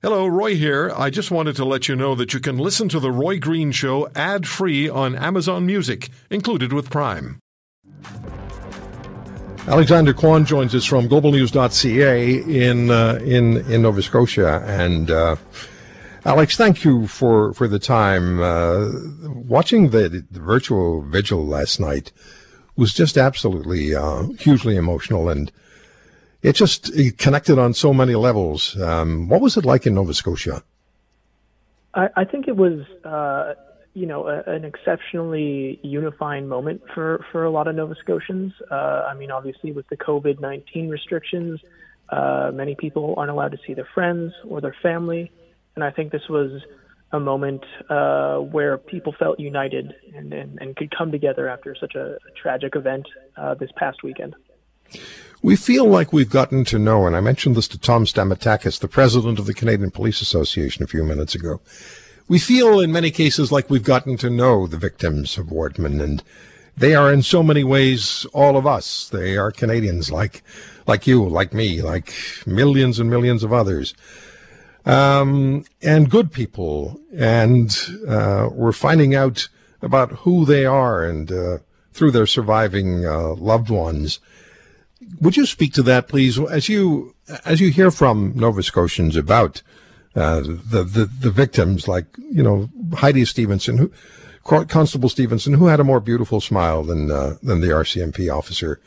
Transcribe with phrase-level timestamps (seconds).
[0.00, 0.92] Hello, Roy here.
[0.96, 3.72] I just wanted to let you know that you can listen to The Roy Green
[3.72, 7.40] Show ad free on Amazon Music, included with Prime.
[9.66, 14.62] Alexander Quon joins us from globalnews.ca in, uh, in, in Nova Scotia.
[14.68, 15.34] And uh,
[16.24, 18.40] Alex, thank you for, for the time.
[18.40, 18.90] Uh,
[19.24, 22.12] watching the, the, virtual vigil last night
[22.76, 25.50] was just absolutely uh, hugely emotional and
[26.42, 28.78] it just it connected on so many levels.
[28.80, 30.62] Um, what was it like in Nova Scotia?
[31.94, 33.54] I, I think it was, uh,
[33.94, 38.52] you know, a, an exceptionally unifying moment for, for a lot of Nova Scotians.
[38.70, 41.60] Uh, I mean, obviously, with the COVID 19 restrictions,
[42.10, 45.30] uh, many people aren't allowed to see their friends or their family.
[45.74, 46.62] And I think this was
[47.12, 51.94] a moment uh, where people felt united and, and, and, could come together after such
[51.94, 54.34] a, tragic event uh, this past weekend.
[55.40, 58.88] We feel like we've gotten to know, and I mentioned this to Tom Stamatakis, the
[58.88, 61.60] president of the Canadian Police Association, a few minutes ago.
[62.26, 66.24] We feel in many cases like we've gotten to know the victims of Wortman, and
[66.76, 69.08] they are in so many ways all of us.
[69.08, 70.42] They are Canadians like,
[70.88, 72.12] like you, like me, like
[72.44, 73.94] millions and millions of others.
[74.84, 77.70] Um, and good people, and
[78.08, 79.48] uh, we're finding out
[79.82, 81.58] about who they are and uh,
[81.92, 84.18] through their surviving uh, loved ones.
[85.20, 89.62] Would you speak to that, please, as you as you hear from Nova Scotians about
[90.16, 93.92] uh, the, the the victims, like you know Heidi Stevenson, who,
[94.42, 98.80] Constable Stevenson, who had a more beautiful smile than uh, than the RCMP officer,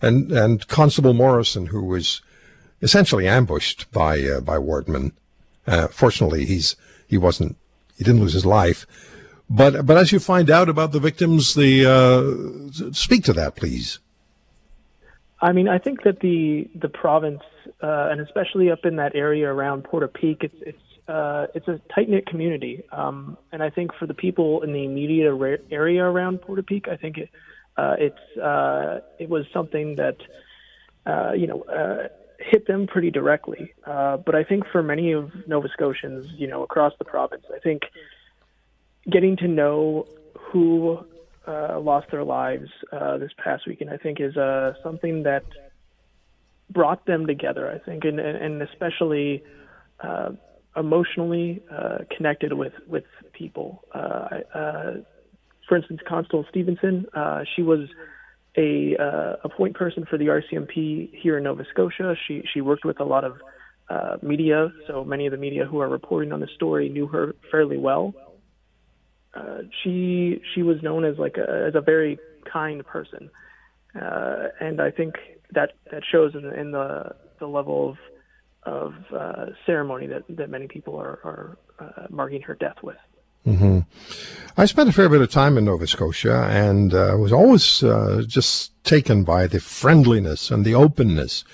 [0.00, 2.22] and and Constable Morrison, who was
[2.80, 5.12] essentially ambushed by uh, by Wortman.
[5.66, 7.56] Uh, fortunately, he's he wasn't
[7.96, 8.86] he didn't lose his life,
[9.50, 13.98] but but as you find out about the victims, the uh, speak to that, please.
[15.40, 17.42] I mean, I think that the the province,
[17.82, 22.08] uh, and especially up in that area around Portapique, it's it's uh, it's a tight
[22.08, 26.88] knit community, um, and I think for the people in the immediate area around Portapique,
[26.88, 27.30] I think it
[27.76, 30.16] uh, it's uh, it was something that
[31.06, 33.72] uh, you know uh, hit them pretty directly.
[33.86, 37.60] Uh, but I think for many of Nova Scotians, you know, across the province, I
[37.60, 37.82] think
[39.08, 40.06] getting to know
[40.36, 41.04] who
[41.48, 45.44] uh, lost their lives uh, this past weekend, I think is uh, something that
[46.70, 47.70] brought them together.
[47.70, 49.42] I think, and and especially
[50.00, 50.30] uh,
[50.76, 53.82] emotionally uh, connected with with people.
[53.94, 54.92] Uh, uh,
[55.68, 57.88] for instance, Constable Stevenson, uh, she was
[58.56, 62.14] a uh, a point person for the RCMP here in Nova Scotia.
[62.26, 63.38] She she worked with a lot of
[63.88, 67.34] uh, media, so many of the media who are reporting on the story knew her
[67.50, 68.12] fairly well
[69.34, 72.18] uh, she she was known as like a, as a very
[72.50, 73.30] kind person,
[73.94, 75.16] uh, and I think
[75.52, 77.96] that that shows in, in the the level of
[78.64, 82.96] of uh, ceremony that, that many people are, are uh, marking her death with.
[83.46, 83.78] Mm-hmm.
[84.58, 87.80] I spent a fair bit of time in Nova Scotia and uh, was always
[88.26, 91.44] just taken by the friendliness and the openness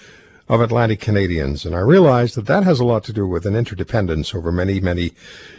[0.48, 1.64] of Atlantic Canadians.
[1.64, 4.80] And I realized that that has a lot to do with an interdependence over many,
[4.80, 5.12] many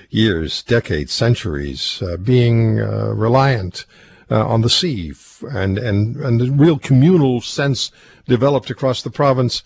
[0.10, 3.86] years, decades, centuries, uh, being uh, reliant
[4.30, 5.14] uh, on the sea
[5.52, 7.92] and, and, and the real communal sense
[8.28, 9.64] developed across the province.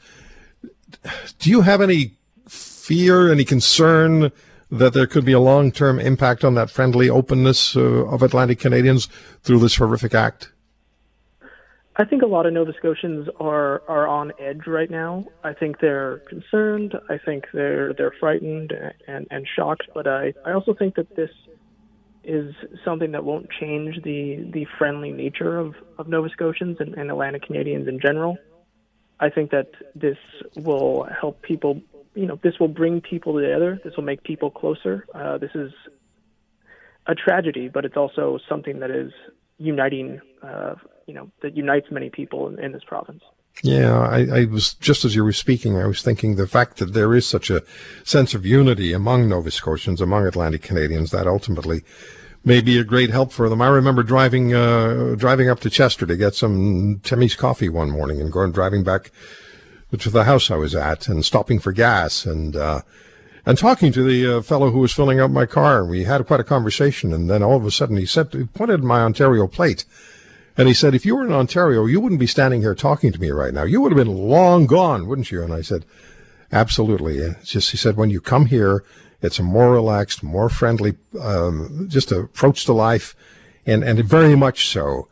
[1.40, 4.32] Do you have any fear, any concern
[4.72, 8.60] that there could be a long term impact on that friendly openness uh, of Atlantic
[8.60, 9.08] Canadians
[9.44, 10.52] through this horrific act?
[12.00, 15.26] I think a lot of Nova Scotians are are on edge right now.
[15.44, 16.96] I think they're concerned.
[17.10, 18.72] I think they're they're frightened
[19.06, 19.90] and and shocked.
[19.94, 21.30] But I I also think that this
[22.24, 22.56] is
[22.86, 27.44] something that won't change the the friendly nature of of Nova Scotians and, and Atlantic
[27.44, 28.38] Canadians in general.
[29.20, 30.18] I think that this
[30.56, 31.82] will help people.
[32.16, 33.78] You know, this will bring people together.
[33.84, 35.06] This will make people closer.
[35.14, 35.74] Uh, this is
[37.08, 39.12] a tragedy, but it's also something that is
[39.60, 40.76] uniting uh,
[41.06, 43.24] you know that unites many people in, in this province.
[43.64, 46.94] Yeah, I, I, was just as you were speaking, I was thinking the fact that
[46.94, 47.64] there is such a
[48.04, 51.84] sense of unity among Nova Scotians, among Atlantic Canadians, that ultimately
[52.46, 53.62] may be a great help for them.
[53.62, 58.22] I remember driving uh, driving up to Chester to get some Timmy's coffee one morning,
[58.22, 59.12] and going driving back
[59.98, 62.82] to the house I was at, and stopping for gas, and uh,
[63.50, 65.84] and talking to the uh, fellow who was filling up my car.
[65.84, 68.82] We had quite a conversation, and then all of a sudden he said, he pointed
[68.82, 69.86] at my Ontario plate.
[70.56, 73.20] And he said, if you were in Ontario, you wouldn't be standing here talking to
[73.20, 73.64] me right now.
[73.64, 75.42] You would have been long gone, wouldn't you?
[75.42, 75.84] And I said,
[76.52, 77.18] absolutely.
[77.18, 78.84] It's just, he said, when you come here,
[79.20, 83.16] it's a more relaxed, more friendly, um, just approach to life,
[83.66, 85.08] and, and very much so.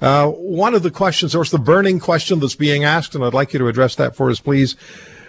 [0.00, 3.34] Uh, one of the questions, or it's the burning question that's being asked, and I'd
[3.34, 4.74] like you to address that for us, please.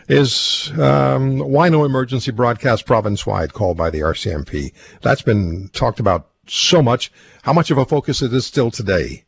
[0.09, 4.73] Is um, why no emergency broadcast province-wide called by the RCMP.
[5.01, 7.11] That's been talked about so much.
[7.44, 9.23] How much of a focus it is still today?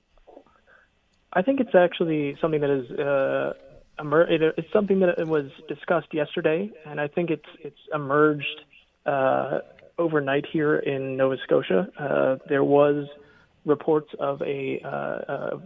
[1.33, 3.53] I think it's actually something that is uh,
[3.99, 8.65] emer- it, it's something that was discussed yesterday, and I think it's it's emerged
[9.05, 9.59] uh,
[9.97, 11.87] overnight here in Nova Scotia.
[11.97, 13.07] Uh, there was
[13.65, 15.57] reports of a uh,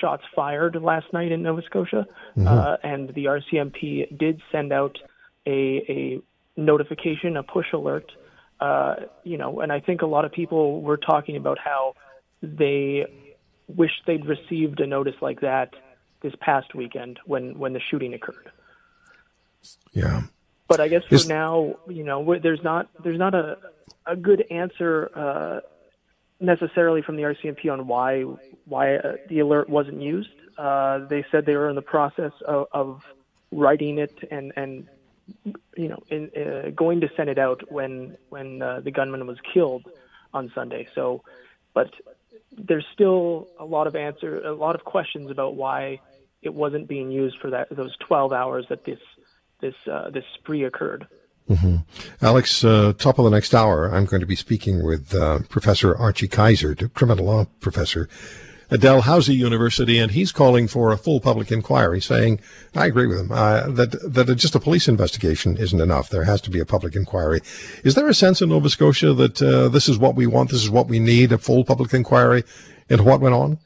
[0.00, 2.06] shots fired last night in Nova Scotia,
[2.36, 2.46] mm-hmm.
[2.46, 4.98] Uh, and the RCMP did send out
[5.46, 5.50] a,
[5.88, 6.20] a
[6.56, 8.10] notification, a push alert.
[8.60, 8.94] Uh,
[9.24, 11.94] you know, and I think a lot of people were talking about how
[12.42, 13.06] they
[13.66, 15.74] wish they'd received a notice like that
[16.22, 18.50] this past weekend when when the shooting occurred.
[19.92, 20.22] Yeah.
[20.68, 21.28] But I guess for Is...
[21.28, 23.58] now, you know, there's not there's not a
[24.06, 25.60] a good answer uh,
[26.42, 28.22] necessarily from the RCMP on why
[28.64, 30.30] why uh, the alert wasn't used.
[30.58, 33.02] Uh, they said they were in the process of, of
[33.50, 34.88] writing it and and
[35.76, 39.38] you know in, uh, going to send it out when when uh, the gunman was
[39.54, 39.88] killed
[40.34, 40.88] on Sunday.
[40.94, 41.22] So,
[41.74, 41.90] but
[42.50, 46.00] there's still a lot of answer, a lot of questions about why
[46.42, 48.98] it wasn't being used for that those 12 hours that this
[49.60, 51.06] this uh, this spree occurred.
[51.50, 51.76] Mm-hmm.
[52.24, 55.96] Alex, uh, top of the next hour, I'm going to be speaking with uh, Professor
[55.96, 58.08] Archie Kaiser, criminal law professor
[58.70, 62.40] at Dalhousie University, and he's calling for a full public inquiry, saying,
[62.74, 66.08] I agree with him, uh, that, that just a police investigation isn't enough.
[66.08, 67.42] There has to be a public inquiry.
[67.84, 70.62] Is there a sense in Nova Scotia that uh, this is what we want, this
[70.62, 72.44] is what we need, a full public inquiry
[72.88, 73.58] into what went on?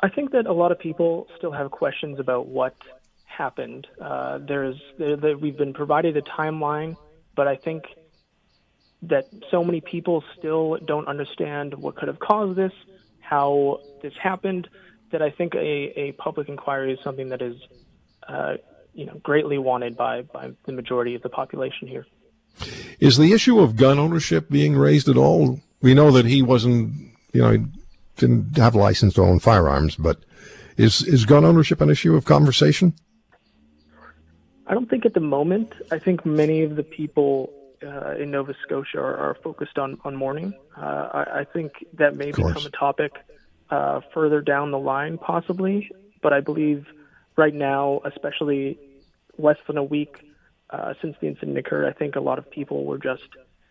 [0.00, 2.74] I think that a lot of people still have questions about what
[3.36, 3.86] happened.
[4.00, 6.96] Uh, there's there, there, we've been provided a timeline,
[7.34, 7.84] but I think
[9.02, 12.72] that so many people still don't understand what could have caused this,
[13.20, 14.68] how this happened.
[15.10, 17.56] That I think a, a public inquiry is something that is,
[18.26, 18.54] uh,
[18.94, 22.06] you know, greatly wanted by by the majority of the population here.
[23.00, 25.60] Is the issue of gun ownership being raised at all?
[25.80, 26.92] We know that he wasn't,
[27.32, 27.66] you know,
[28.16, 30.18] didn't have a license to own firearms, but
[30.76, 32.94] is is gun ownership an issue of conversation?
[34.66, 35.72] I don't think at the moment.
[35.90, 40.16] I think many of the people uh, in Nova Scotia are, are focused on on
[40.16, 40.54] mourning.
[40.76, 43.12] Uh, I, I, think that may become a topic
[43.70, 45.90] uh, further down the line, possibly.
[46.22, 46.86] But I believe
[47.36, 48.78] right now, especially
[49.38, 50.16] less than a week
[50.70, 53.28] uh, since the incident occurred, I think a lot of people were just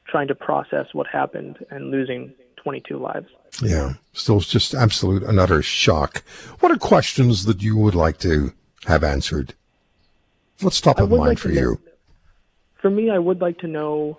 [0.08, 3.28] trying to process what happened and losing 22 lives.
[3.62, 6.24] Yeah, still just absolute and utter shock.
[6.60, 8.54] What are questions that you would like to
[8.86, 9.54] have answered?
[10.62, 11.62] What's top of mind like for you?
[11.62, 11.78] Know,
[12.82, 14.18] for me, I would like to know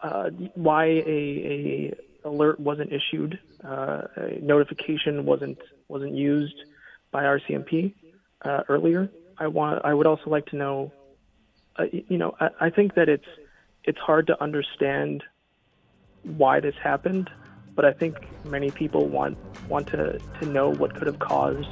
[0.00, 1.94] uh, why a, a,
[2.24, 5.58] alert wasn't issued, uh, a notification wasn't
[5.88, 6.54] wasn't used
[7.10, 7.94] by RCMP
[8.42, 9.10] uh, earlier.
[9.38, 9.84] I want.
[9.84, 10.92] I would also like to know.
[11.76, 13.26] Uh, you know, I, I think that it's
[13.84, 15.22] it's hard to understand
[16.22, 17.30] why this happened,
[17.74, 19.38] but I think many people want
[19.68, 21.68] want to, to know what could have caused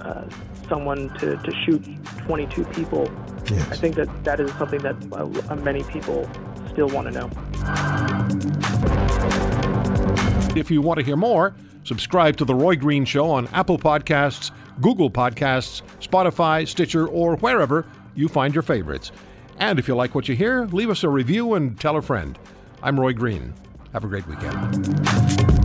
[0.00, 0.24] uh,
[0.68, 1.82] someone to, to shoot
[2.26, 3.10] 22 people.
[3.50, 3.70] Yes.
[3.70, 6.28] I think that that is something that uh, many people
[6.70, 7.30] still want to know.
[10.56, 11.54] If you want to hear more,
[11.84, 14.50] subscribe to The Roy Green Show on Apple Podcasts,
[14.80, 19.12] Google Podcasts, Spotify, Stitcher, or wherever you find your favorites.
[19.58, 22.38] And if you like what you hear, leave us a review and tell a friend.
[22.82, 23.54] I'm Roy Green.
[23.92, 25.57] Have a great weekend.